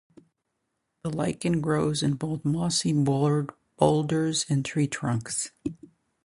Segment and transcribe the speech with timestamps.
[1.03, 5.51] The lichen grows on both mossy boulders and tree trunks.